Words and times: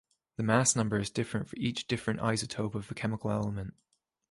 The 0.37 0.41
mass 0.43 0.75
number 0.75 0.97
is 0.97 1.11
different 1.11 1.47
for 1.47 1.55
each 1.57 1.85
different 1.85 2.21
isotope 2.21 2.73
of 2.73 2.89
a 2.89 2.95
chemical 2.95 3.29
element. 3.29 3.75